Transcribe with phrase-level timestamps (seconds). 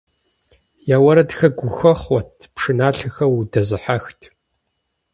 [0.95, 4.21] Я уэрэдхэр гухэхъуэт, пшыналъэхэр удэзыхьэхт.